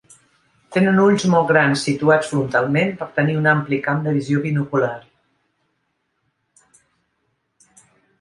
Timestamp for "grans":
1.49-1.83